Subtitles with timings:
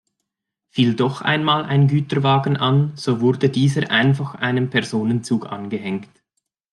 [0.71, 6.07] Fiel doch einmal ein Güterwagen an, so wurde dieser einfach einem Personenzug angehängt.